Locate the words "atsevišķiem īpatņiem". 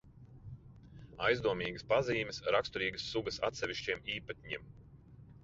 3.51-4.69